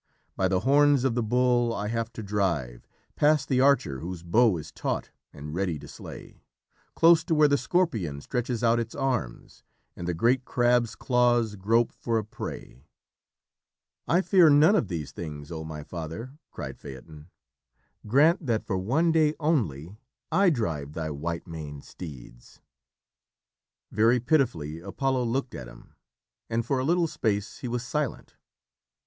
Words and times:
By 0.35 0.47
the 0.47 0.61
horns 0.61 1.03
of 1.03 1.13
the 1.13 1.21
Bull 1.21 1.71
I 1.75 1.87
have 1.89 2.11
to 2.13 2.23
drive, 2.23 2.87
past 3.15 3.47
the 3.49 3.61
Archer 3.61 3.99
whose 3.99 4.23
bow 4.23 4.57
is 4.57 4.71
taut 4.71 5.11
and 5.31 5.53
ready 5.53 5.77
to 5.77 5.87
slay, 5.87 6.41
close 6.95 7.23
to 7.25 7.35
where 7.35 7.47
the 7.47 7.55
Scorpion 7.55 8.19
stretches 8.19 8.63
out 8.63 8.79
its 8.79 8.95
arms 8.95 9.61
and 9.95 10.07
the 10.07 10.15
great 10.15 10.43
Crab's 10.43 10.95
claws 10.95 11.55
grope 11.55 11.91
for 11.91 12.17
a 12.17 12.23
prey...." 12.25 12.87
"I 14.07 14.21
fear 14.21 14.49
none 14.49 14.75
of 14.75 14.87
these 14.87 15.11
things, 15.11 15.51
oh 15.51 15.63
my 15.63 15.83
father!" 15.83 16.31
cried 16.49 16.79
Phaeton. 16.79 17.29
"Grant 18.07 18.43
that 18.47 18.65
for 18.65 18.79
one 18.79 19.11
day 19.11 19.35
only 19.39 19.97
I 20.31 20.49
drive 20.49 20.93
thy 20.93 21.11
white 21.11 21.45
maned 21.45 21.83
steeds!" 21.83 22.59
Very 23.91 24.19
pitifully 24.19 24.79
Apollo 24.79 25.25
looked 25.25 25.53
at 25.53 25.67
him, 25.67 25.93
and 26.49 26.65
for 26.65 26.79
a 26.79 26.83
little 26.83 27.05
space 27.05 27.59
he 27.59 27.67
was 27.67 27.83
silent. 27.85 28.33